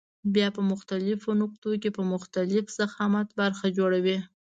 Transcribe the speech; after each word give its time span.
بیا 0.33 0.47
په 0.55 0.61
مختلفو 0.71 1.29
نقطو 1.43 1.69
کې 1.81 1.89
په 1.97 2.03
مختلف 2.13 2.65
ضخامت 2.79 3.27
برخه 3.39 3.67
جوړوي. 3.77 4.17